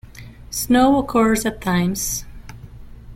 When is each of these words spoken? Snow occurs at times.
Snow 0.49 0.97
occurs 0.97 1.45
at 1.45 1.61
times. 1.61 2.25